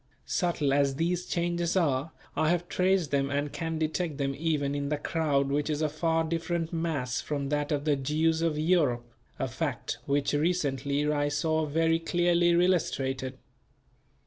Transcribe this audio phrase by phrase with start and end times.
[0.25, 4.89] Subtle as these changes are I have traced them and can detect them even in
[4.89, 9.05] the crowd which is a far different mass from that of the Jews of Europe,
[9.37, 13.37] a fact which recently I saw very clearly illustrated.